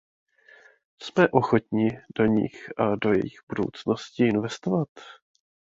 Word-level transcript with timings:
Jsme 1.03 1.29
ochotni 1.29 1.89
do 2.17 2.25
nich 2.25 2.69
a 2.77 2.95
do 2.95 3.11
jejich 3.13 3.39
budoucnosti 3.47 4.27
investovat? 4.27 4.89